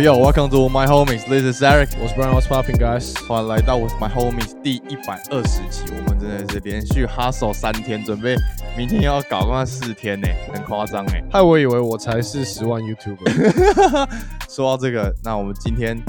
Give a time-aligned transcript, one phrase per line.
[0.00, 1.28] Yo yo, welcome to my homies.
[1.28, 1.90] This is Eric.
[2.00, 3.22] 我是 Brian，What's popping guys？
[3.26, 5.84] 欢迎来到 With My Homies 第一百二十期。
[5.90, 8.34] 我们真的是连续 hustle 三天，准备
[8.78, 11.22] 明天要搞那四天呢，很夸张哎。
[11.30, 14.08] 害我以为我才是十万 YouTuber。
[14.48, 16.02] 说到这个，那我们今天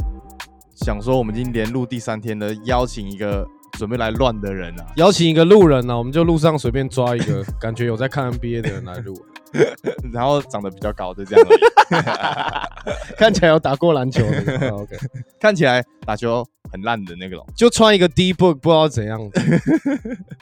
[0.73, 3.45] 想说，我们已经连录第三天了，邀请一个
[3.77, 9.21] 准备来乱的人啊，邀请一个路人呢、啊，我们就路上随便抓一个感觉有在看 NBA 的人来录，
[10.11, 13.15] 然后长得比较高，就这样而已。
[13.17, 14.69] 看起来有打过篮球的。
[14.71, 14.97] 哦 OK，
[15.39, 17.45] 看起来打球很烂的那个龙。
[17.55, 19.41] 就穿一个 D book，不知道怎样子。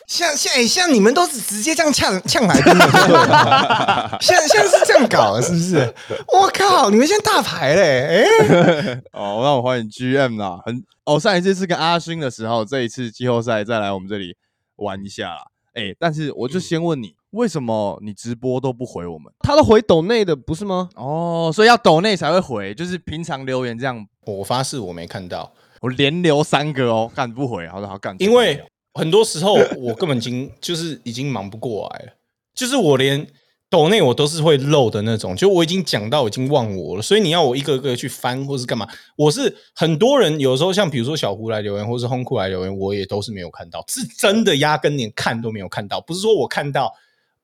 [0.07, 5.93] 像像哎像你们都是直接这样呛呛来宾的，对吧现在现在是这样搞的，是不是？
[6.33, 14.35] 我靠，你们现在大牌嘞，哎、哦，让我欢迎 GM 啦，很哦，上一次是跟阿勋的时候，这一次季后赛再来我们这里
[14.75, 15.41] 玩一下啦。
[15.73, 19.31] 哎，但是我就先问你，为什么你直播都不回我们？
[19.39, 20.89] 他都回抖内的不是吗？
[20.95, 28.63] 哦，所以要抖内才会回，就是平常留言这样，我发誓我没看到，我连留三个哦，干不回，好的好干，因为
[28.94, 32.13] 很多时候我根本已经就是已经忙不过来了，
[32.55, 33.25] 就是我连
[33.69, 46.91] 抖内我都是会漏的那种，就我已经讲到已经忘我了，所以你要我一个个去翻或是干嘛，我是很多人有时候像比如说小胡来留言或是轰库来留言，我也都是没有看到，是真的压根连看都没有看到，不是说我看到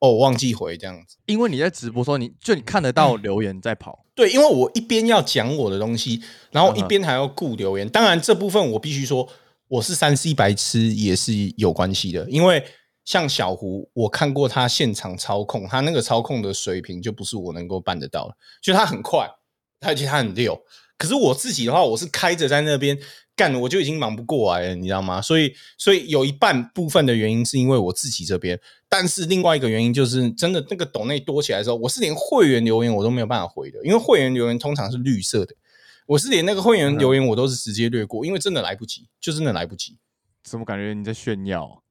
[0.05, 1.17] 哦我忘记回这样子。
[1.25, 7.87] 因为你在直播的时候，你就你看得到留言在跑，对，因为我一边要讲我的东西，然后一边还要顾留言。
[7.89, 9.27] 当然，这部分我必须说，
[9.67, 12.29] 我是三 C 白痴也是有关系的。
[12.29, 12.63] 因为
[13.03, 18.35] 像小胡，我看过他现场操控，他那个操控的水平就不是我能够办得到的。
[18.61, 19.29] 就他很快，
[19.81, 20.59] 而且他很溜。
[20.97, 22.97] 可是我自己的话，我是开着在那边
[23.35, 25.21] 干，我就已经忙不过来了，你知道吗？
[25.21, 35.53] 所以，所以有一半部分的原因是因为我自己这边，但是另外一个原因就是真的那个抖内多起来的时候，我是连会员留言我都没有办法回的，因为会员留言通常是绿色的，
[36.05, 39.97] 我是连那个会员留言我都是直接略过，因为真的来不及，就真的来不及。
[40.43, 41.81] 怎么感觉你在炫耀？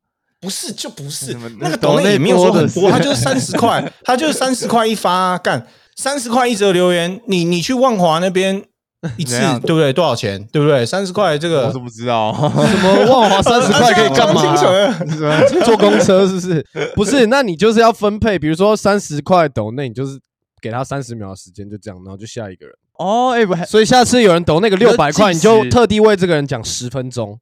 [0.40, 5.66] 不是就不是那个抖内也没有说很多，他就是三十块， 他就是三十块一发、干
[5.96, 8.62] 三十块一则留言，你你去万华那边
[9.16, 9.92] 一次对不对？
[9.92, 10.42] 多少钱？
[10.52, 10.84] 对不对？
[10.84, 14.56] 三十块这个我是不知道， 什么万华三十块可以干嘛、
[15.64, 16.66] 坐公车是不是？
[16.94, 20.18] 不是，那你就是要分配，比如说三十块抖内，你就是
[20.60, 22.74] 给他三十秒的时间，就这样，然后就下一个人。
[22.96, 27.36] 哦，哎不，所以下次有人抖那个六百块，你就特地为这个人讲十分钟。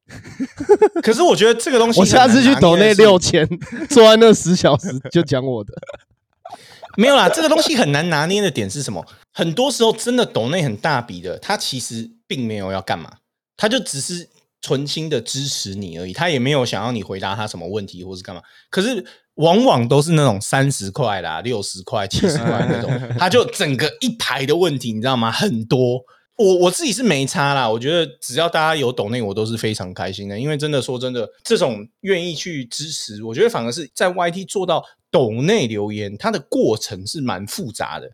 [1.03, 3.47] 可是我觉得这个东西我下次去抖那那六千，
[3.91, 5.73] 坐在那十小时就讲我的。
[6.97, 9.05] 没有啦，这个东西很难拿捏的点是什么？
[9.33, 13.13] 很多时候真的抖那很大笔的，他其实并没有要干嘛，
[13.57, 14.29] 他就只是
[14.61, 18.43] 存心的支持你而已，他也没有想要你回答他什么问题或是干嘛。
[18.71, 19.05] 可是
[19.35, 25.31] 往往都是那种三十块啦、六十块、七十块那种， 他就整个一排的问题，你知道吗？
[25.31, 26.03] 很多。
[26.37, 30.39] 我我自己是没差啦，我觉得只要大家有抖内，我都是非常开心的。
[30.39, 38.11] 因为真的说真的，这种愿意去支持，我觉得反而是在 YT 做到抖内留言，它的过程是蛮复杂的，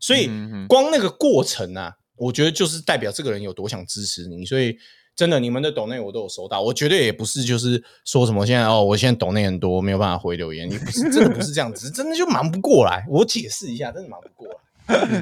[0.00, 0.28] 所以
[0.68, 4.44] 光那个过程啊，我觉得就是代表这个人有多想支持你。
[4.44, 4.76] 所以
[5.14, 13.06] 真的，你们的抖内我都有收到，我绝对也不是就是说什么现在哦，我现在抖内很多，没有办法回留言，你不是真的不是这样，子真的就忙不过来。
[13.08, 14.56] 我解释一下，真的忙不过来。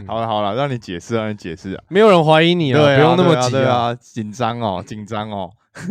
[0.07, 1.83] 好了好了，让你解释，让你解释啊。
[1.89, 5.51] 没有人怀疑你啊，对啊，不用那么急啊，紧张哦，紧张哦。
[5.73, 5.83] 好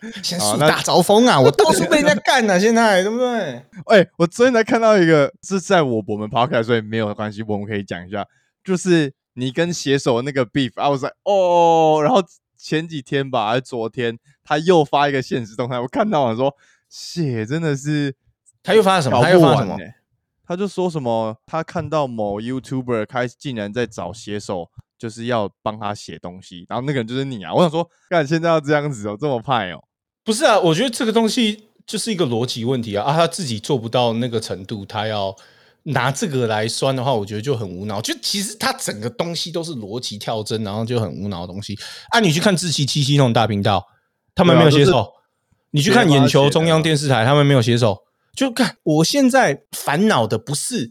[0.00, 3.60] 那现在树大招风啊，我到处被人家干啊， 现在对不对？
[3.86, 8.24] 哎、我昨天才看到一个，是在我我们 podcast，所以没有关系，我们可以讲一下，
[8.62, 12.22] 就是你跟写手那个 beef，啊，我说哦，然后
[12.56, 16.54] 前几天吧，还是昨天，他又发一个现实动态，我看到我说，
[16.88, 18.14] 血真的是
[18.62, 19.20] 他又发了什么？
[19.20, 19.74] 他又发了什么？
[19.76, 19.94] 欸
[20.46, 27.52] 他就说什么，他看到某 YouTuber 开竟然在找写手，就是要帮他写东西，然后那个人就是你啊！
[27.52, 29.82] 我想说，干现在要这样子哦，这么派哦，
[30.22, 35.34] 不是啊，我觉得这个东西就是一个逻辑问题啊啊，他自己做不到那个程度，他要
[35.84, 38.00] 拿这个来酸的话，我觉得就很无脑。
[38.00, 41.78] 就其实他整个东西都是逻辑跳针，然后就很无脑的东西。
[42.10, 43.86] 啊，你去看志奇七七那种大频道，
[44.34, 45.04] 他们没有写手；
[45.70, 47.98] 你去看眼球中央电视台，他们没有写手。
[48.34, 50.90] 就看我现在烦恼的不是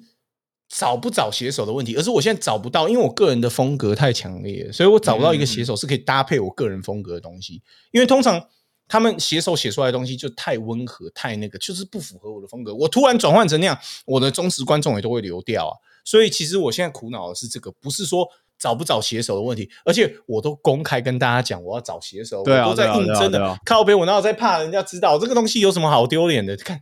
[0.70, 7.62] 找不找写手的问题，而是我现在找不到，因为我个人的风格太强烈，所以我找不到一个写手是可以搭配我个人风格的东西。
[7.92, 8.44] 因为通常
[8.88, 12.74] 他们写手写出来的东西就太温和，太那个，就是不符合我的风格。
[12.74, 15.74] 我突然转换成那样，我的忠实观众也都会流掉啊。
[16.06, 18.28] 所以其实我现在苦恼的是这个，不是说
[18.60, 23.60] 找不找写手的问题，而且我都公开跟大家讲我要找写手，对啊我都在对啊应征的。
[23.66, 26.56] 靠边，我哪有在怕人家知道这个东西有什么好丢脸的？
[26.58, 26.80] 看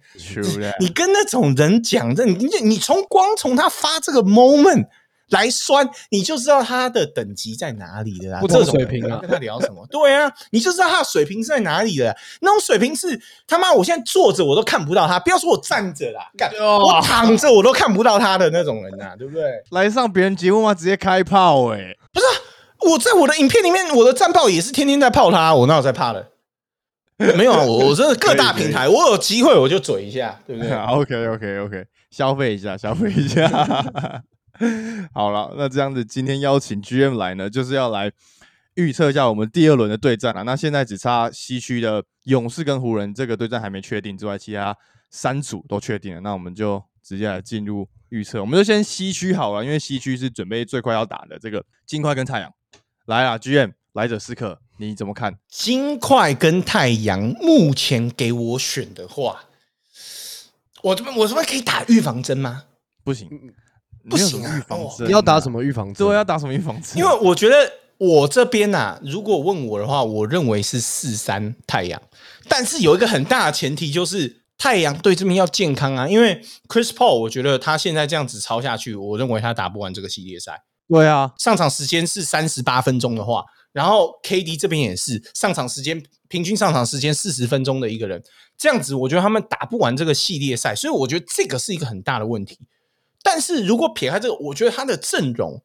[0.79, 4.85] 你跟那种人讲，这你你你从光从他发这个 moment，
[5.31, 8.39] 来酸，你就知道他的等级在哪里的啦。
[8.39, 9.85] 不同这种水平啊跟他聊什么？
[9.89, 12.15] 对啊，你就知道他的水平是在哪里的。
[12.41, 19.43] 那种水平是他妈，我现在坐着我都看不到他，不要说我站着啦，干我躺着我都看不到他的那种人呐、对不对？
[19.71, 20.73] 来上别人节目吗？
[20.73, 22.25] 直接开炮哎、不是
[22.89, 26.27] 我在我的影片里面，我的战报也是天天在泡他，我哪有在怕的？
[27.37, 33.47] 没有啊，我我真的各大平台，我有机会我就嘴一下，对不对？OK OK OK，消费一下，消费一下。
[35.13, 38.11] 好了，那这样子，今天邀请 GM 来呢，就是要来
[38.75, 40.43] 预测一下我们第二轮的对战啊。
[40.43, 44.75] 那现在只差西区的勇士跟湖人这个对战还没确定之外，其他
[45.09, 46.21] 三组都确定了。
[46.21, 52.53] 那我们就直接来进入预测，我们就先西区好了，因为西区是准备最快要打的这个金块跟太阳。
[53.05, 55.35] 来啊，GM 来者是客，你怎么看？
[55.49, 59.45] 金块跟太阳目前给我选的话，
[60.83, 62.65] 我这边我这边可以打预防针吗？
[63.03, 63.27] 不行，
[64.09, 65.51] 不行啊哦预防针、你要打什？
[65.51, 65.93] 么预防针？
[66.07, 66.97] 对，要打什么预防针？
[66.97, 67.55] 因为我觉得
[67.97, 72.01] 我这边呐、如果问我的话，我认为是四三太阳，
[72.47, 80.63] 但是有一个很大的前提就是太阳对这边要健康啊，因为 Chris Paul 我觉得他现在这样子抄下去，我认为他打不完这个系列赛。
[80.87, 88.21] 对啊，上场时间是三十八分钟的话，然后 KD 这边也是上场时间平均上场时间四十分钟的一个人，
[88.57, 92.59] 这样子我觉得他们打不完这个系列赛，所以我觉得这个是一个很大的问题。
[93.23, 95.61] 但是如果撇开这个，我觉得他的阵容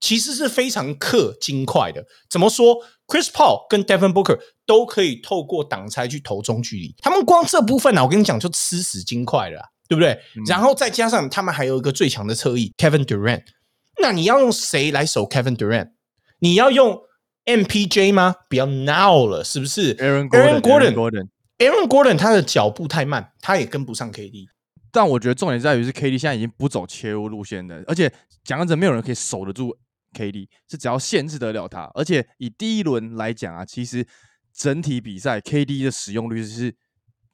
[0.00, 2.04] 其实是非常克金块的。
[2.30, 2.76] 怎么说
[3.06, 10.18] ？Chris Paul 跟 Devin Booker 都可以透过挡拆去投中距离，他们光这部分呢、啊，我跟你讲就吃死金块了啊、对不对？
[10.48, 13.42] 然后再加上他们还有一个最强的侧翼 Kevin Durant，
[14.00, 15.90] 那你要用谁来守 Kevin Durant？
[16.38, 17.00] 你要用
[17.44, 18.36] MPJ 吗？
[18.48, 21.28] 不要闹了，是不是 Aaron Aaron Gordon，Aaron Gordon Gordon。
[21.58, 24.46] Aaron Gordon 他的脚步太慢，他也跟不上 KD。
[24.92, 29.76] 但我觉得重点在于是 KD 现在已经不走切入路线的，而且讲真，没有人可以守得住
[30.12, 31.90] KD，是只要限制得了他。
[31.94, 34.06] 而且以第一轮来讲啊，其实
[34.52, 36.74] 整体比赛 KD 的使用率是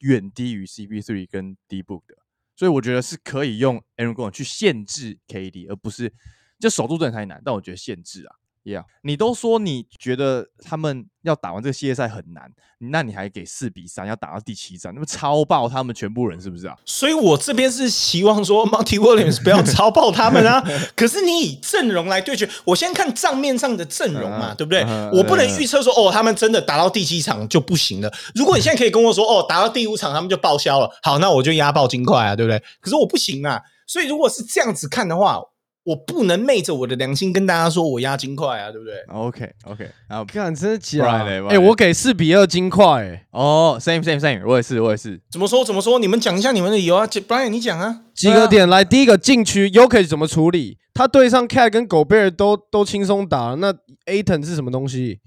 [0.01, 2.17] 远低于 CP3 跟 D Book 的，
[2.55, 6.13] 所以我觉得是可以用 Aaron Gordon 去限制 KD，而不是
[6.59, 7.41] 就守住真的太难。
[7.45, 8.37] 但我觉得限制啊
[8.67, 12.51] ，Yeah，你都说你觉得他们要打完这个系列赛很难，
[12.91, 16.77] 那你还给四比三，要打到第七战，那么超爆他们全部人是不是啊？
[16.85, 20.61] 所以我这边是希望说 Monty Williams 不要 超爆他们啊。
[20.97, 25.09] 可是你以阵容来对决，我先看账面上的阵容嘛，嗯对不对嗯？
[25.13, 28.13] 我不能预测说哦，他们真的打到第七场就不行了。
[28.35, 32.63] 如果你现在可以跟我说哦，打到第五场他们就报销了，好，那我就压爆金块啊，对不对？
[32.81, 33.63] 可是我不行啊。
[33.87, 35.41] 所以如果是这样子看的话，
[35.87, 40.99] 我不能昧着我的良心跟大家说我压金块啊，对不对？OK OK，然后看真的假？
[40.99, 45.65] 不然嘞哎，嘞我给四比二金块，哎，哦，same same same，我也是我也是，怎么说？
[45.65, 46.01] 怎么说？
[46.01, 48.03] 你们讲一下你们的理由啊，Brian，你讲啊。
[48.15, 50.77] 几个点来，第一个禁区 y o k i 怎么处理？
[50.93, 53.73] 他对上 Cat 跟狗贝尔都都轻松打了，那
[54.07, 55.21] Aton 是什么东西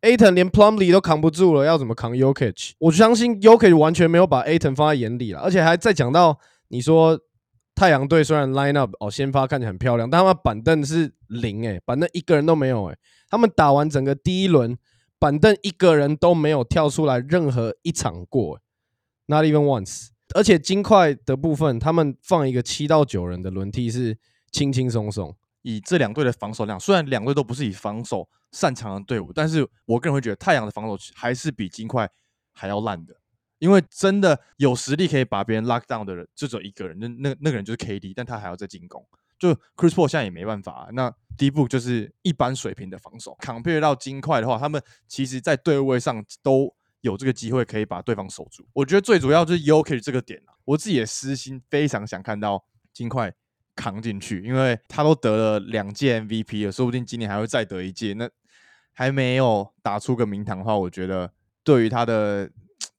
[0.00, 4.74] ？Aton 连 Plumlee 都扛不住了，要怎么扛 y o k i 我相信 y o k i 完全没有把 Aton
[4.74, 6.38] 放在眼里了，而且还在讲到
[6.68, 7.18] 你说
[7.76, 12.96] 太阳队虽然 line up 哦先发看起来很漂亮，但他们板凳是零诶、板凳一个人都没有诶、
[13.28, 14.76] 他们打完整个第一轮，
[15.18, 18.62] 板凳一个人都没有跳出来任何一场过、欸、
[19.26, 20.08] ，not even once。
[20.34, 24.18] 而且金块的部分，他们放一个七到九人的轮替是
[24.50, 25.36] 轻轻松松。
[25.62, 32.08] 以这两队的防守量，虽然两队都不是以防守擅长的队伍，但是我个人会觉得太阳的防守还是比金块
[32.52, 33.16] 还要烂的。
[33.58, 39.06] 因为真的有实力可以把别人 lock down 的人，就只有一个人，那那那个人就是 KD，但他还要再进攻。
[39.38, 43.36] 就 Chris Paul 现在也没办法、啊，那第一步就是一般水平的防守。
[43.40, 48.66] compare 到金块的话，他们其实在对位上都有这个机会可以把对方守住。
[48.72, 53.30] 我觉得最主要就是 Yoki 这个点啊，我自己的私心非常想看到金块
[53.74, 58.14] 扛进去，因为他都得了两届 MVP 了，说不定今年还会再得一届。
[58.14, 58.26] 那
[58.94, 61.30] 还没有打出个名堂的话，我觉得
[61.62, 62.50] 对于他的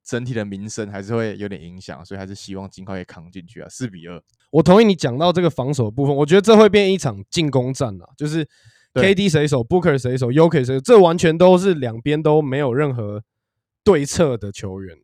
[0.07, 3.67] 整体的名声还是会有点影响，所以还是希望尽快可以扛进去啊。
[3.67, 8.47] 四比二，我同意你讲到这个防守的部分，我觉得这会变一场进攻战啊，就是
[8.93, 13.21] KD 谁守，Booker 谁守 y o k i 谁守，这完全都是两边都没有任何
[13.83, 14.97] 对策的球员。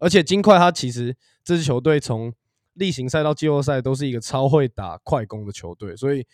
[0.00, 2.34] 而且金块他其实这支球队从
[2.72, 6.26] 例行赛到季后赛都是一个超会打快攻的球队，所以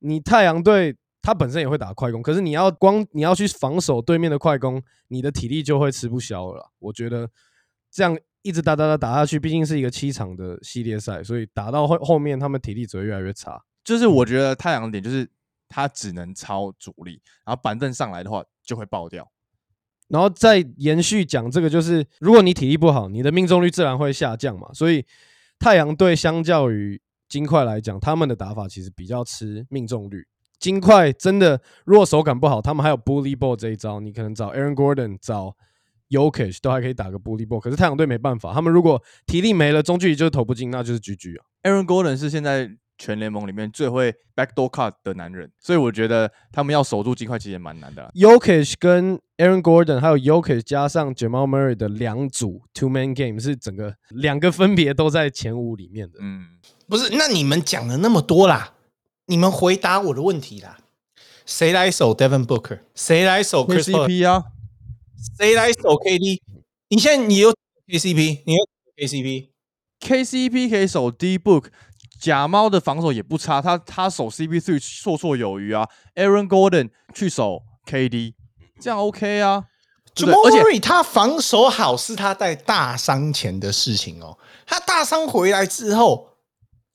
[0.00, 6.70] 你太阳队他本身也会打快攻，可是你要光你要去防守对面的快攻，你的体力就会吃不消了。
[6.78, 7.28] 我觉得
[7.90, 13.60] 这样一直打打打打下去，毕竟是一个七场的系列赛，所以打到后后面他们体力只会越来越差。
[13.84, 15.28] 就是我觉得太阳的点就是
[15.68, 19.30] 他只能超主力，然后板凳上来的话就会爆掉。
[20.08, 24.72] 然后再延续讲这个，就是如果你体力不好，你的命中率自然会下降嘛。
[24.72, 25.04] 所以
[25.58, 26.98] 太阳队相较于
[27.28, 30.26] 金块来讲，他们的打法其实比较吃命中率。
[30.58, 35.54] 金块真的如果手感不好，他们还有 bully ball 这一招，你可能找 Aaron Gordon 找
[36.10, 37.60] Yokish 都还可以打个 bully ball。
[37.60, 41.44] 可是太阳队没办法，他们如果体力没了，中距离就是投不进，那就是 GG 啊。
[41.62, 48.10] Aaron Gordon 是现在全联盟里面最会 backdoor cut 的男人，所以我觉得他们要守住金块其实也蛮难的啦。
[48.14, 56.18] Yokish 跟 Aaron Gordon 还有 Yokish 加上 Jamal Murray 的两组 two man game 是整个两个分别都在前五里面的。
[56.20, 56.46] 嗯，
[56.88, 58.74] 不是，那你们讲了那么多啦，
[59.28, 60.78] 你们回答我的问题啦。
[61.46, 62.80] 谁来守 Devin Booker？
[62.94, 64.44] 谁来守 Chris Paul？KCP 啊，
[65.38, 66.40] 谁来守 KD？
[66.88, 67.54] 你现在你有
[67.86, 71.66] KCP，你有 KCP，KCP 可以守 D Book，
[72.20, 75.88] 假猫的防守也不差，他他守 CP3 绰绰有余啊。
[76.14, 78.34] Aaron Gordon 去守 KD，
[78.80, 79.64] 这样 OK 啊。
[80.20, 86.30] 而且 Murray 他防守好是他在大伤前的事情哦，他大伤回来之后，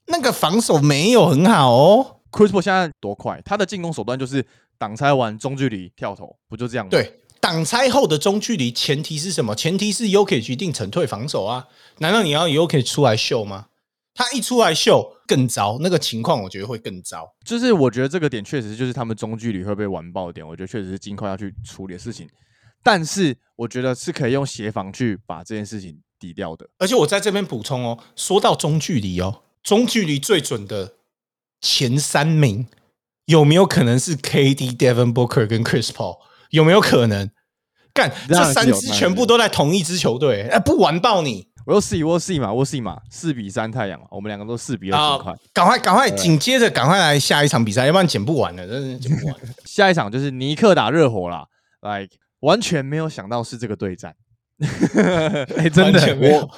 [0.08, 2.13] 那个防守没有很好哦。
[2.34, 4.44] Chris Paul 现在多快，他的进攻手段就是
[4.80, 9.56] 挡拆完中距离跳投，不就这样吗？，对，挡拆后的中距离前提是什么？
[9.56, 11.68] 前提是 UK 决定沉退防守啊。
[12.00, 13.68] 难道你要 UK 出来秀吗？
[14.16, 17.32] 他一出来秀更糟，那个情况我觉得会更糟。
[17.46, 22.28] 就是我觉得这个点确实就是他们中距离会被完爆的点，我觉得确实是尽快要去处理的事情。
[22.84, 26.68] 但是我觉得是可以用协防去把这件事情抵掉的。
[26.80, 30.94] 而且我在这边补充哦，说到中距离哦，中距离最准的
[31.64, 32.68] 前三名
[33.26, 36.18] 有没有可能是 KD、Devin Booker 跟 Chris Paul？
[36.52, 37.32] 有没有可能？
[37.94, 45.36] 干，这三支全部都在同一支球队，哎，不完爆你我又 see 我 see 嘛，我 see 嘛，四比三太阳嘛，我们两个都四比二啊金块。！
[45.54, 49.36] 赶快，赶快，紧接着赶快来下一场比赛，要不然剪不完了，真的是 剪不完。
[49.64, 51.46] 下一场就是尼克打热火啦
[51.82, 54.14] ，like 完全没有想到是这个对战。
[55.58, 56.50] 哎、真的，没有。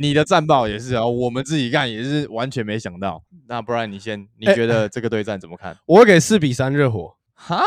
[0.00, 3.22] 你的战报也是啊，我们自己干也是完全没想到。
[3.46, 5.76] 那不然你先，你哎觉得这个对战怎么看？
[5.84, 7.14] 我会给四比三热火。
[7.34, 7.62] 哈，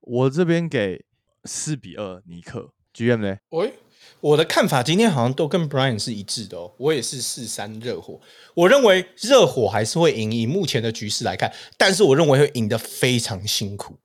[0.00, 1.04] 我这边给
[1.44, 2.72] 四比二尼克。
[2.94, 3.36] GM 呢？
[3.50, 3.72] 喂，
[4.20, 6.72] 我的看法今天好像都跟 Brian 是一致的哦。
[6.78, 8.20] 我也是四三热火，
[8.54, 10.32] 我认为热火还是会赢。
[10.32, 13.98] 以目前的局势来看，但是我认为会赢得非常辛苦，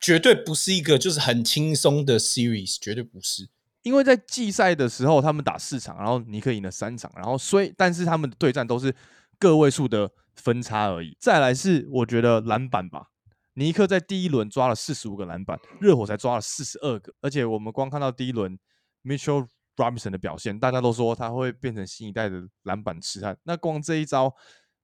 [0.00, 3.48] 绝对不是一个就是很轻松的 series，绝对不是。
[3.88, 8.94] 因为在季赛的时候，他们打四场，然后尼克赢了三场，然后虽但是他们的对战都是
[9.38, 11.16] 个位数的分差而已。
[11.18, 13.06] 再来是我觉得篮板吧，
[13.54, 18.58] 尼克在第一轮抓了四十五个篮板，热火才抓了四十二个，而且我们光看到第一轮
[19.02, 23.34] Mitchell Robinson 的表现，大家都说他会变成新一代的篮板痴汉。
[23.44, 24.30] 那光这一招，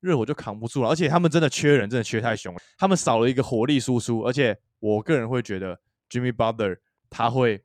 [0.00, 6.78] 热火就扛不住了，而且他们真的缺人，真的缺太凶了，他们少了一个火力输出，而且我个人会觉得 Jimmy Butler
[7.10, 7.62] 他会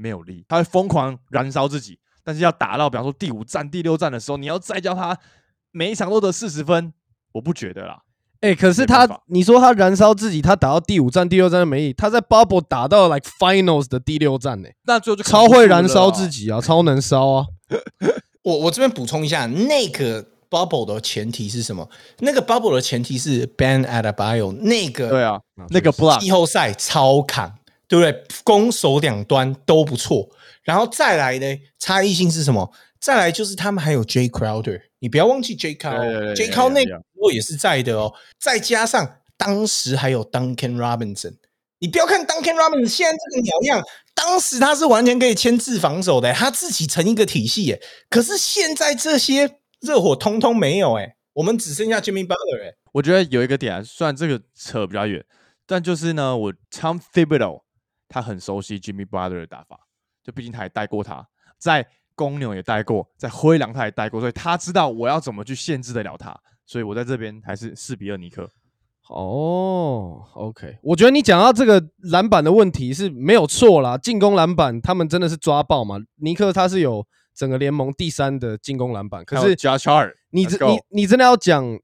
[0.00, 5.18] 没有力，他会疯狂燃烧自己，但是要打到比方说第五战、第六战的时候，你要再叫他
[5.70, 6.92] 每一场都得四十分，
[7.32, 8.02] 我不觉得啦。
[8.40, 17.46] 哎、可是他你说他燃烧自己，他打到第五战、第六战都没力，他在 Bubble 打到 like Finals 的第六战呢、那最后就超会燃烧自己啊，超能烧啊！
[18.42, 21.86] 我我这边补充一下，那个 bubble 的前提是什么？
[22.20, 25.38] 那个 bubble 的前提是 Ben at a bio 那个对啊，
[25.68, 27.54] 那个 block 季后赛超扛，
[27.90, 28.24] 对不对？
[28.44, 30.28] 攻守两端都不错。
[30.62, 32.72] 然后再来呢，差异性是什么？
[33.00, 38.14] 再来就是他们还有 J Crowder，你不要忘记 J 对对对 Crowder，J Crowder 那对个时候也是在的哦。
[38.38, 41.34] 再加上当时还有 Duncan Robinson，
[41.80, 43.82] 你不要看 Duncan Robinson 现在这个鸟样，
[44.14, 47.82] 当时他是完全可以牵制防守的，他自己成一个体系耶。
[48.08, 52.74] 可是现在这些热火通通没有哎，我们只剩下 Jimmy Butler 哎。
[52.92, 55.24] 我觉得有一个点、啊，虽然这个扯比较远，
[55.66, 57.62] 但就是呢，我 Tom Thibodeau
[58.10, 59.78] 他很熟悉 Jimmy Butler 的打法，
[60.22, 61.26] 就毕竟他也带过他，
[61.56, 68.50] 在公牛也带过，在灰狼他也带过，所以他知道我要怎么去限制得了他，所以我在这边还是四比二尼克。
[69.08, 75.96] 哦，OK，我觉得你讲到这个篮板的问题是没有错啦，进攻篮板他们真的是抓爆嘛。
[76.16, 81.76] 尼克他是有整个联盟第三的进攻篮板，可是 Josh Hart，你 let's 这你你真的要讲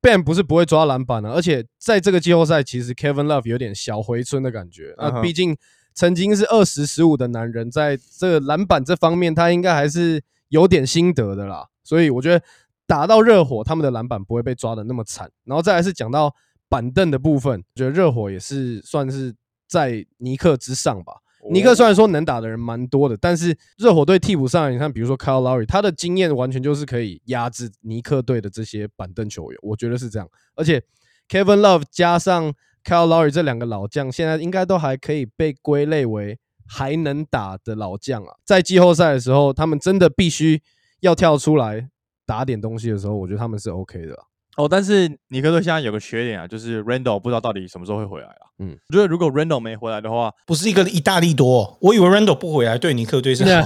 [0.00, 4.94] Ben 不是不会抓篮板的、而且在这个季后赛，其实 Kevin Love 有点小回春的感觉。
[4.96, 5.56] 那、毕竟
[5.92, 11.66] 曾经是二十十五的男人，在这个篮板这方面，他应该还是有点心得的啦。
[11.82, 12.44] 所以我觉得
[12.86, 15.30] 打到热火，他们的篮板不会被抓的那么惨。
[15.44, 16.32] 然后再来是讲到
[16.68, 19.34] 板凳的部分，我觉得热火也是算是
[19.66, 21.21] 在尼克之上吧。
[21.50, 30.28] 尼克虽然说能打的人蛮多的，但是热火队替补上，你看，比如说 Kyle Lowry，他的经验完全就是可以压制尼克队的这些板凳球员，我觉得是这样。
[30.54, 30.80] 而且
[31.28, 32.52] Kevin Love 加上
[32.84, 38.34] Kyle Lowry 这两个老将，现在应该都还可以被归类为还能打的老将啊。
[38.44, 40.62] 在季后赛的时候，他们真的必须
[41.00, 41.88] 要跳出来
[42.24, 44.16] 打点东西的时候，我觉得他们是 OK 的。
[44.56, 48.44] 哦，但是尼克队现在有个缺点啊，就是 Randall 不知道到底什么时候会回来啊。
[48.58, 53.44] 嗯嗯，我觉得如果 Randall 没回来的话，不是一个意大利多哦，我以为 Randall 不回来对尼克队是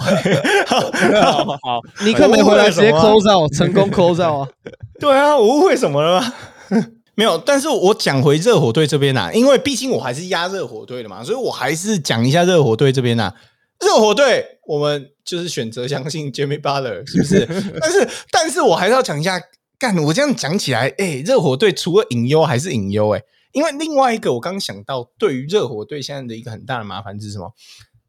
[0.66, 0.80] 好。
[0.80, 4.52] 好好， 尼克没回来，直接 close out，成功 close out 啊！
[5.00, 6.34] 对啊，我误会什么了吗？
[7.14, 13.34] 没有，但是我讲回热火队这边啊，因为毕竟我还是压热火队的嘛，所以我还是讲一下热火队这边啊。
[13.80, 17.46] 热火队，我们就是选择相信 Jimmy Butler，是不是？
[17.80, 19.38] 但是，但是我还是要讲一下，
[19.78, 27.52] 干我这样讲起来，哎、热火队除了隐忧还是隐忧，哎，因为另外一个我刚想到，对于热火队现在的一个很大的麻烦是什么？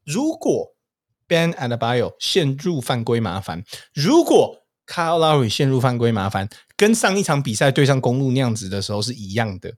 [0.04, 0.74] 如果
[1.26, 9.74] Ben Adebayo 陷入犯规麻烦，如果 Kyle Lowry 陷入犯规麻烦，跟上一场比赛对上公路那样子的时候是一样的，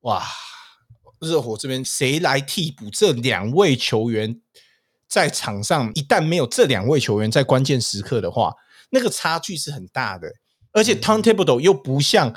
[0.00, 0.22] 哇！
[1.18, 4.40] 热火这边谁来替补这两位球员？
[5.08, 8.52] 在场上一旦没有这两位球员在关键时刻的话，
[8.90, 10.28] 那个差距是很大的。
[10.76, 12.34] 而且 Tom Thibodeau 又不像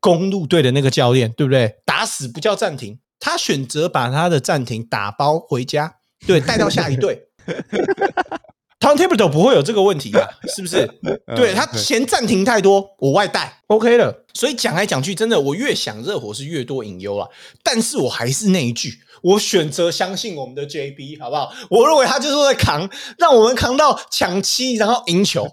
[0.00, 1.76] 公路队的那个教练，对不对？
[1.86, 5.94] 打死不叫暂停，他选择把他的暂停打包回家，
[6.26, 7.28] 对，带到下一队。
[8.82, 10.84] Tom Thibodeau 不会有这个问题吧，是不是？
[11.36, 14.24] 对他嫌暂停太多，我外带 OK 了。
[14.34, 17.28] 所以讲来讲去，真的我越想热火是越多隐忧啊。
[17.62, 18.92] 但是我还是那一句，
[19.22, 21.52] 我选择相信我们的 JB，好不好？
[21.70, 25.46] 我认为他就是在扛，让我们扛到抢七，然后赢球。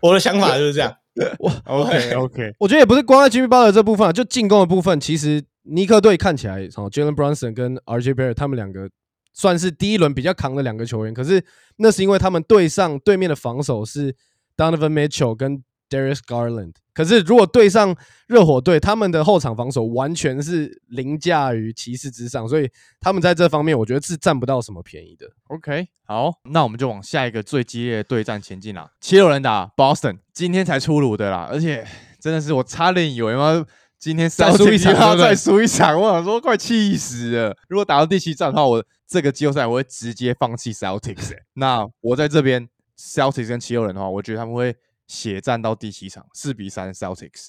[0.00, 0.94] 我的想法就是这样。
[1.66, 8.88] OK OK，我觉得也不是光在 Jimmy Butler 这部分啊，就进攻的部分，其实尼克队看起来，哦，Jalen Brunson 跟 RJ Barrett 他们两个
[9.32, 11.44] 算是第一轮比较扛的两个球员，可是
[11.76, 14.14] 那是因为他们对上对面的防守是
[14.56, 15.62] Donovan Mitchell 跟
[15.94, 17.94] Darius Garland，可是如果对上
[18.26, 22.68] 热火队，他们的后场防守完全是凌驾于骑士之上，所以
[23.00, 25.26] 他们在这方面我觉得是占不到什么便宜的。
[25.48, 28.90] OK，好，那我们就往下一个最激烈的对战前进啦。
[29.00, 31.86] 七六人打 Boston，今天才出炉的啦，而且
[32.18, 33.64] 真的是我差点以为吗？
[33.96, 37.56] 今天再输一场再输一场，我想说快气死了。
[37.68, 41.42] 如果打到第七战的话，我这个季后赛我会直接放弃 Celtics、欸。
[41.54, 44.76] 那我在这边 Celtics 跟七六人的话，我觉得他们会
[45.06, 47.48] 血战到第七场，四比三 Celtics。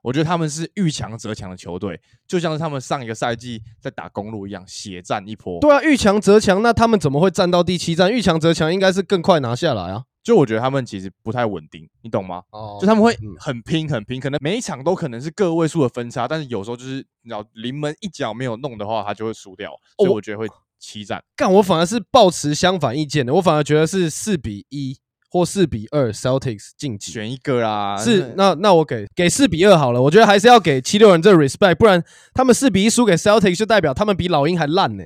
[0.00, 5.58] 我觉得他们是遇强则强的球队，就像是他们上一个赛季在打公路一样，血战一波。
[5.60, 8.10] 对啊，遇强则强，那他们怎么会战到第七战？
[8.10, 10.04] 遇强则强应该是更快拿下来啊。
[10.22, 12.42] 就我觉得他们其实不太稳定，你懂吗？
[12.50, 20.46] 哦就他们会嗯很拼很拼，可能每一场都可能是个位数的分差，但是有时候就是你知道临门一脚没有弄的话，他就会输掉，所以我我觉得会
[20.78, 21.22] 七战。
[21.34, 24.96] 干，我反而是抱持相反意见的，我反而觉得是四比一
[25.30, 27.12] 或四比二 Celtics 晋级。
[27.12, 32.02] 选一个啦，是，那那我给给四比二好了，我觉得还是要给七六人这个 respect，不然
[32.34, 35.04] 他们四比一输给 Celtics 就代表他们比老鹰还烂呢、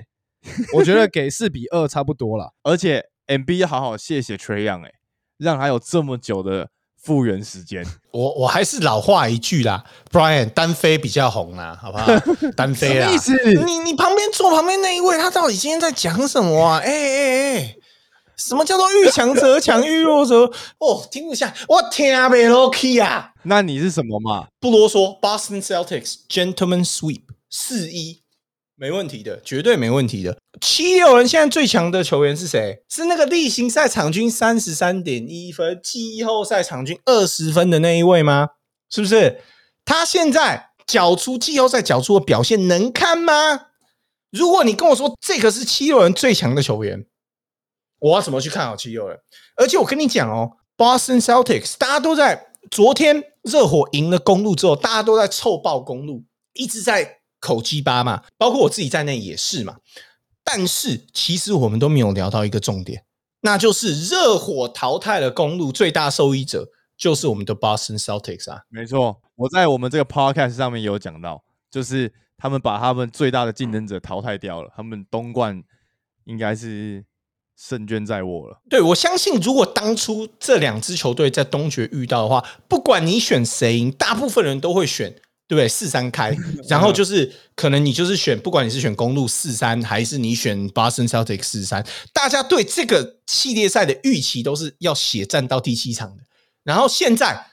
[0.75, 2.53] 我觉得给 四比二差不多了。
[2.63, 4.93] 而且 MB 要好好谢谢 Trey Young 哎、
[5.39, 6.69] 让他有这么久的
[7.01, 7.85] 复原时间。
[8.13, 12.07] 我我还是老话一句啦，Brian 单飞比较红啦，好不好？
[12.57, 13.33] 单飞啦， 意思
[13.65, 16.79] 你你旁边坐旁边那一位，他到底今天在讲什么啊？
[16.79, 17.77] 哎哎哎，
[18.49, 20.45] 什么叫做遇强则强，遇弱则
[20.79, 21.07] 哦？
[21.11, 23.33] 听不下，我听不落去啊！
[23.45, 24.49] 那你是什么嘛？
[24.61, 28.23] 不啰嗦，Boston Celtics Gentleman Sweep 四一，
[28.75, 30.37] 没问题的，绝对没问题的。
[30.61, 32.83] 七六人现在最强的球员是谁？
[32.89, 38.49] 是那个例行赛场均三十三点一分，季后赛场均二十分的那一位吗？
[38.91, 39.41] 是不是？
[39.85, 43.33] 他现在缴出季后赛缴出的表现能看吗？
[44.31, 47.05] 如果你跟我说这个是七六人最强的球员，
[48.03, 49.17] 我要怎么去看好七六人？
[49.57, 59.77] 而且我跟你讲哦，Boston Celtics 大家都在昨天热火赢了公路之后，大家都在臭爆公路，一直在口鸡巴嘛，包括我自己在内也是嘛。
[60.43, 63.05] 但是其实我们都没有聊到一个重点，
[63.43, 68.63] 那就是热火淘汰了公路，最大受益者就是我们的 Boston Celtics 啊。
[68.69, 75.63] 没错，我在我们这个 podcast 上面也有讲到，就是他们把他们最大的竞争者淘汰掉了，他们东冠
[76.25, 77.05] 应该是
[77.69, 78.61] 胜券在握了。
[78.69, 85.09] 对，我相信如果当初这两支球队在东决遇到的话，不管你选谁赢，大部分人都会选，
[85.47, 85.69] 对不对？
[85.69, 86.37] 四三开，
[86.69, 96.25] 然后就是可能你就是选，不管你是选公路四三，还是你选 Boston Celtics 四三，大家对这个系列赛的预期都是要血战到第七场的。
[96.65, 97.47] 然后现在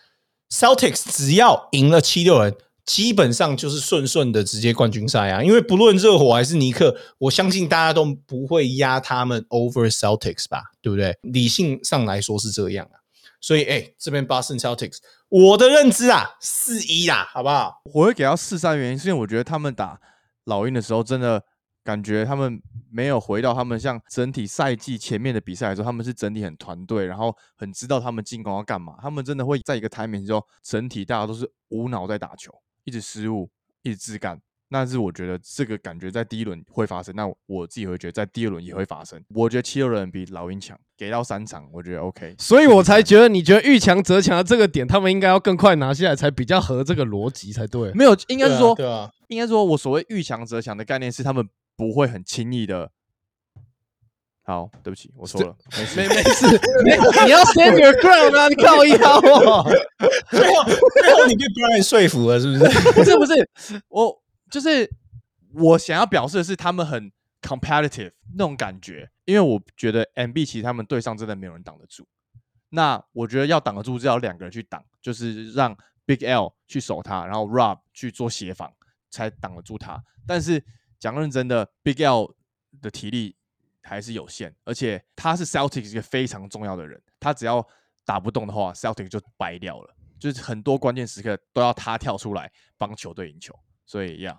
[0.51, 2.55] Celtics 只要赢了七六人，
[2.89, 5.43] 基本上就是顺顺的直接冠军赛啊！
[5.43, 11.15] 因为不论热火还是尼克，我相信大家都不会压他们 over Celtics 吧，对不对？
[11.21, 12.97] 理性上来说是这样啊。
[13.39, 14.97] 所以，哎、这边 Boston Celtics，
[15.27, 17.79] 我的认知啊，四一啦，好不好？
[17.93, 20.01] 我会给到四三原因，是因为我觉得他们打
[20.45, 21.43] 老鹰的时候真的
[21.83, 22.59] 感觉他们
[22.91, 28.95] 没有回到他们像整体赛季前面的比赛来说，他们是整体很团队，然后很知道他们进攻要干嘛。
[28.99, 32.51] 他们真的会在一个台面之后，整体大家都是无脑在打球，
[32.89, 33.47] 一直失误，
[33.83, 34.41] 一直自干。
[34.71, 39.23] 那是我觉得这个感觉在第一轮会发生，那我自己会觉得在第二轮也会发生。
[39.29, 42.35] 我觉得七六人比老鹰强，给到三场，我觉得 OK。
[42.37, 47.91] 所以我才觉得你觉得遇强则强的这个点，他们应该要更快拿下来，才比较合这个逻辑才对。
[47.93, 52.91] 没有，应该是说，对啊，应该说，我所谓遇强则强的概念是他们不会很轻易的。
[54.49, 56.47] 好，对不起，我错了，没事 没没事，
[56.83, 59.63] 没你要 stand your ground 啊，你靠腰哦。
[60.31, 62.91] 最后最后你被 Brian 说服了，是不是？
[62.93, 63.47] 不是不是，
[63.89, 64.89] 我就是
[65.53, 67.11] 我想要表示的是他们很
[67.43, 72.07] competitive 那种感觉，因为我觉得 MB 其实他们队上真的没有人挡得住。
[72.69, 78.73] 那我觉得要挡得住，就要两个人去挡，就是让 Big L 去守他，然后 Rob 去做协防，
[79.11, 80.03] 才挡得住他。
[80.25, 80.63] 但是
[80.99, 82.33] 讲认真的，Big L
[82.81, 83.35] 的体力
[83.89, 87.65] 还是有限，而且他是 Celtics 一个非常重要的人，他只要
[88.05, 89.95] 打不动的话，Celtics 就掰掉了。
[90.19, 94.37] 就是很多关键时刻都要他跳出来帮球队赢球，所以呀，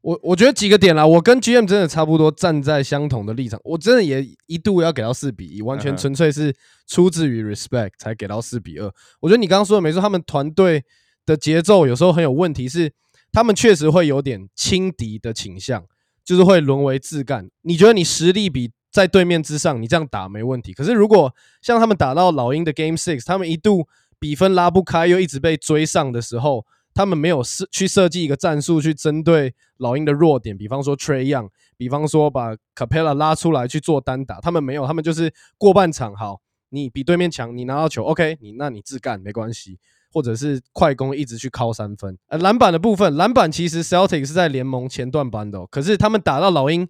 [0.00, 6.52] 我我觉得几个点啦，我跟 GM 真的差不多站在相同的立场，我真的也一度要给到四比一，完全纯粹是
[6.88, 8.92] 出自于 respect 才给到四比二。
[9.20, 10.84] 我觉得你刚刚说的没错，他们团队
[11.24, 12.92] 的节奏有时候很有问题，是
[13.30, 15.86] 他们确实会有点轻敌的倾向，
[16.24, 17.48] 就是会沦为自干。
[17.62, 20.72] 你觉得你实力比在对面之上，你这样打没问题。
[20.72, 23.86] 可是如果像他们打到老鹰的 Game Six，他们一度
[24.18, 39.78] 比分拉不开，又一直被追上的时候，他们没有设去设计一个战术去针对老鹰的弱点，比方说 Trey Young，比方说把 Capella 拉出来去做单打，他们没有，他们就是过半场好，你比对面强，你拿到球，OK，你那你自干没关系，
[40.12, 42.18] 或者是快攻一直去敲三分。
[42.26, 46.88] 呃，篮板的部分，篮板其实 Celtic 是在联盟前段班的、可是他们打到老鹰。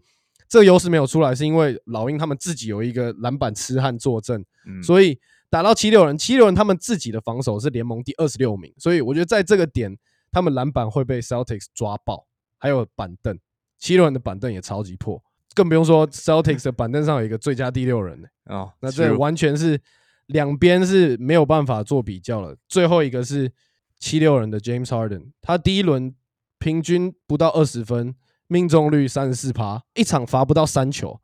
[0.51, 5.17] 这个优势没有出来，是因为老鹰他们自己有一个篮板痴汉坐镇，嗯，所以
[5.49, 9.97] 打到七六人，七六人他们自己的防守是联盟第二十六名，所以我觉得在这个点，
[10.33, 12.27] 他们篮板会被 Celtics 抓爆，
[12.59, 13.39] 还有板凳，
[13.79, 15.23] 七六人的板凳也超级破，
[15.55, 19.81] 更不用说 Celtics 的板凳上有一个最佳第六人呢、 哦，那这完全是
[20.27, 22.57] 两边是没有办法做比较了。
[22.69, 23.53] 最后一个是
[24.01, 26.13] 七六人的 James Harden，他第一轮
[26.59, 28.17] 平均不到二十分，
[28.51, 31.21] 命中率三十四趴，一场罚不到三球。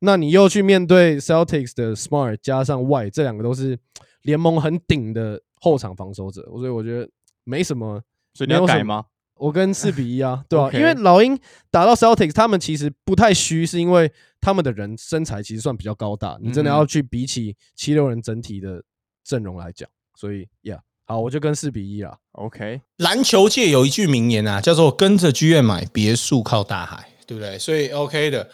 [0.00, 3.78] 那你又去面对 Celtics 的 Smart 加上 White，这两个都是
[4.22, 7.08] 联盟很顶的后场防守者，所以我觉得
[7.44, 8.02] 没什么。
[8.34, 9.04] 所以你要改吗？
[9.36, 11.38] 我跟四比一啊， 对啊因为老鹰
[11.70, 18.82] 打到 Celtics，他们其实不太虚，是因为他们的人身材其实算比较高大，你真的嗯要去比起七六人整体的
[19.22, 22.16] 阵容来讲，所以呀好，我就跟四比一了。
[22.32, 27.58] OK，篮球界有一句名言啊，叫做“跟着剧院买，别墅靠大海”，对不对？
[27.58, 28.48] 所以 OK 的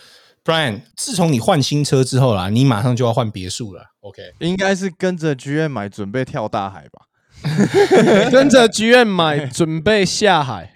[0.44, 3.84] ，Brian，自从你换新车之后啦，你马上就要换别墅了。
[4.00, 7.06] OK，应该是跟着剧院买，准备跳大海吧？
[8.30, 10.74] 跟着剧院买，准备下海。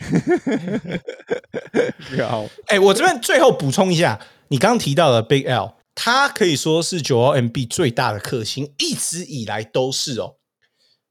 [2.27, 10.37] 好，哎、我这边最后补充一下，你刚刚提到的 Big L，他可以说是九幺 MB 最大的克星，一直以来都是哦。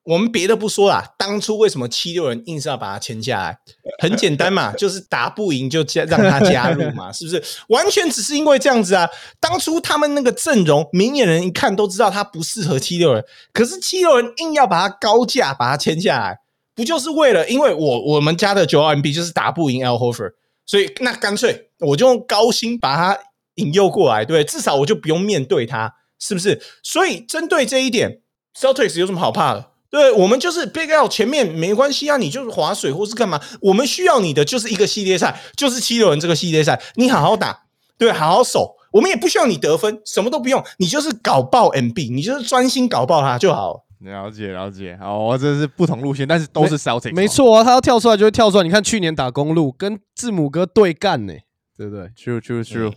[0.04, 3.58] 我们别的不说啦，当初为什么七六人硬是要把他签下来？
[4.02, 7.42] 很简单嘛， 就是打不赢就加让他加入嘛，是不是？
[7.70, 9.10] 完全只是因为这样子啊。
[9.40, 16.38] 当初他们那个阵容，明眼人一看都知道他不适合七六人，可是七六人硬要把他高价把他签下来，
[16.76, 20.34] 不就是为了因为我我们家的九二 MB 就是打不赢 L Hofer，
[20.66, 23.18] 所以那干脆我就用高薪把他
[23.56, 26.62] 引诱过来，对至少我就不用面对他，是不是？
[26.84, 28.20] 所以针对这一点
[28.60, 29.70] ，Celtics 有什么好怕的？
[29.94, 43.86] 对我们就是 Big L 前面没关系啊，你就是划水或是干嘛，我们需要你的就是一个系列赛，就是七六人这个系列赛，你好好打，对，好好守，我们也不需要你得分，什么都不用，你就是搞爆 MB，你就是专心搞爆他就好了。
[44.00, 44.98] 了解了解。
[45.00, 48.64] 好，这是不同路线，但是都是 Celtic，没错啊，他要跳出来就会跳出来。
[48.64, 51.36] 你看去年打公路跟字母哥对干呢、
[51.78, 52.92] 对不对？，True True True。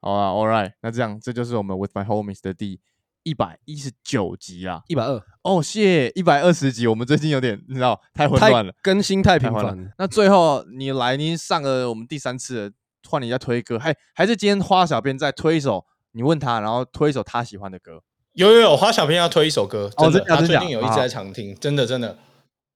[0.00, 2.80] 好啊，All right，那这样这就是我们 With My Homies 的第
[3.24, 4.82] 一百一十九集啊。
[4.86, 9.76] 一百二，哦，谢一百二十集，我们最近有点你知道太混乱了，更新太频繁了。。
[9.98, 12.70] 那最后你来，你上了我们第三次了，
[13.08, 18.02] 换你再推歌，还还是今天花小编再推一首，你问他，然后推一首他喜欢的歌。
[18.34, 22.18] 有有有，花小编要推一首歌，哦真的，他最近有一直在常听，真的真的。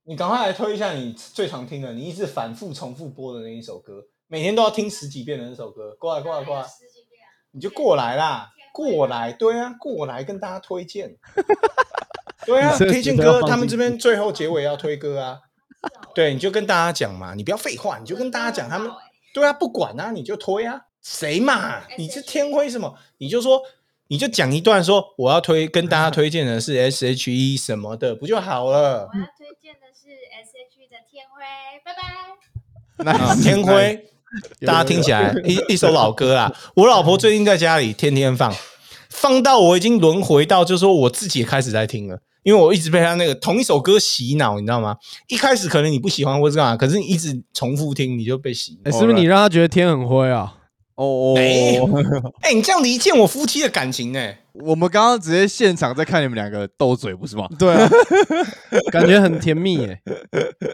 [0.04, 5.94] 你赶快来推一下你最常听的，你一直反复重复播的那一首歌，每天都要听十几遍的那首歌。
[5.98, 6.64] 过来过来过来，
[7.50, 11.16] 你就过来啦，过来，对啊，过来跟大家推荐。
[12.46, 15.38] 对啊，推荐歌，他们这边最后结尾要推歌啊。
[16.14, 18.90] 对，你就跟大家讲嘛，你不要废话，你就跟大家讲他们。
[19.34, 21.82] 对啊，不管啊，你就推啊，谁嘛？
[21.96, 22.94] 你是天辉什么？
[23.18, 23.60] 你就说，
[24.08, 29.18] 你就讲一段说我要推跟大家推荐的是 S H E 什么的，不就好了我？
[29.18, 30.08] 要推荐的是
[30.42, 31.42] S H E 的天辉，
[31.84, 32.02] 拜拜。
[33.04, 34.10] 那啊，天辉，
[34.66, 36.52] 大家听起来一一首老歌啊。
[36.74, 38.54] 我老婆最近在家里天天放，
[39.10, 42.18] 放到我已经轮回到，就是说我自己也开始在听了。
[42.44, 44.96] 因为我一直被他那个同一首歌洗脑，你知道吗？
[45.26, 48.90] 一开始可能你不喜欢或是干嘛，可是你一直重复听，你就被洗脑。
[48.90, 50.54] 哎，是不是你让他觉得天很灰啊？
[50.98, 57.46] 哦没有哦，哎、你这样离间我夫妻的感情呢、我们刚刚直接现场在看你们两个斗嘴，不是吗？
[57.56, 57.88] 对啊，
[58.90, 60.00] 感觉很甜蜜哎。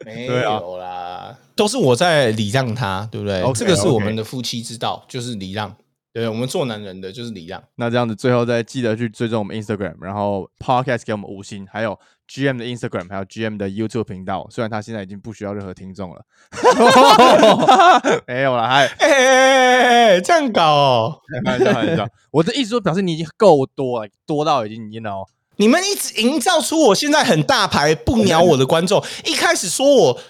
[0.07, 5.77] 没有啦，都是我在礼让他，对不对 OK，这个是我们的夫妻之道，就是礼让。
[6.15, 7.63] 对，我们做男人的就是礼让。
[7.75, 14.47] 那这样子，最后再记得去追踪我们 Instagram，然后 Podcast 给我们五星，还有 GM 的 Instagram，还有 GM 的 YouTube 频道。
[14.51, 16.23] 虽然他现在已经不需要任何听众了，
[18.27, 22.07] 没有了，还哎、哎哎哎这样搞、哦，开玩笑，开玩笑。
[22.33, 25.25] 我的意思说，表示你已经够多了，多到已经你 you know
[25.57, 30.21] 你们一直营造出我现在很大牌不鸟我的观众， 一开始说我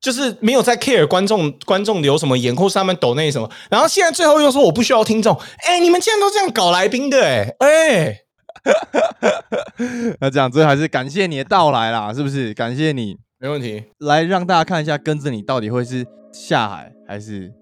[0.00, 5.34] 就是没有在 care 观众观众留什么言或是他们抖那什么，然后现在最后又说我不需要听众，
[5.66, 8.23] 哎、你们竟然都这样搞来宾的、哎哎，
[10.20, 12.54] 那这样，最后还是感谢你的到来啦，是不是？
[12.54, 17.52] 感谢你没问题，来让大家看一下，跟着你到底会是下海还是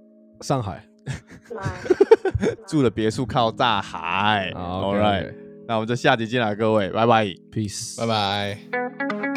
[0.41, 0.85] 上海
[2.67, 4.53] 住的别墅靠大海。
[4.55, 5.35] 好 All right，
[5.67, 7.25] 那我们就下集见啦，各位，拜拜。
[7.53, 9.32] ，peace，拜拜。